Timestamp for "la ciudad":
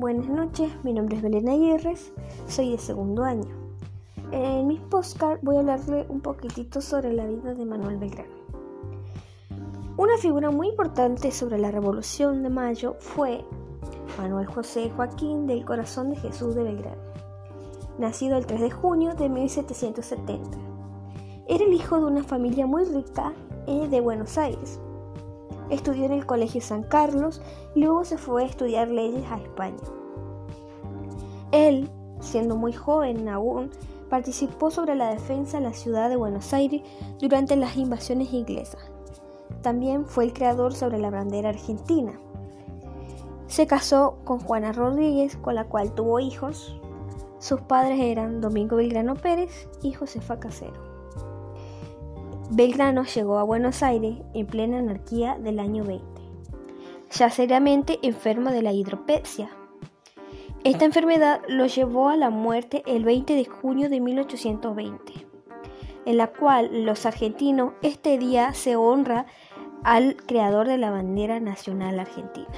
35.64-36.08